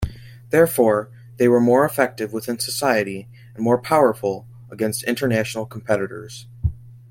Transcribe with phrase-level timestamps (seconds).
[0.49, 6.47] Therefore, they were more effective within society and more powerful against international competitors.